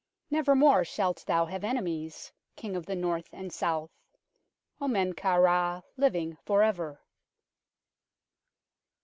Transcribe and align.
Never 0.31 0.55
more 0.55 0.83
shalt 0.83 1.23
thou 1.27 1.45
have 1.45 1.63
enemies, 1.63 2.33
King 2.55 2.75
of 2.75 2.87
the 2.87 2.95
North 2.95 3.29
and 3.31 3.53
South, 3.53 3.91
O 4.81 4.87
Men 4.87 5.13
kau 5.13 5.39
Ra, 5.39 5.83
living 5.95 6.37
for 6.43 6.63
ever." 6.63 6.99